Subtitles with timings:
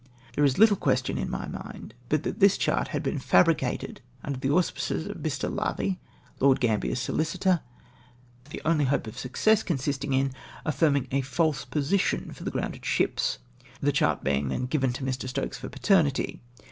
[0.33, 4.39] There is little question in my mind but that this chart had been fabricated under
[4.39, 5.47] the auspices of Mr.
[5.47, 5.99] Lavie,
[6.39, 7.59] Lord Gambler's sohcitor,
[8.49, 10.31] the only hope of success consisting m
[10.65, 13.37] affirming a false position for the grounded ships;
[13.79, 16.41] the chart being then given to Stokes for paternity.